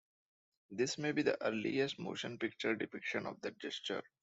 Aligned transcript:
This 0.71 0.97
may 0.97 1.11
be 1.11 1.21
the 1.21 1.37
earliest 1.45 1.99
motion 1.99 2.39
picture 2.39 2.73
depiction 2.75 3.27
of 3.27 3.39
that 3.41 3.59
gesture. 3.59 4.01